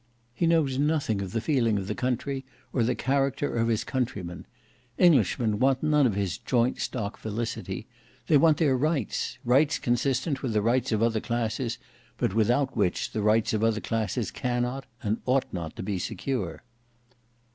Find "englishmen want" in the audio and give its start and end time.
4.97-5.83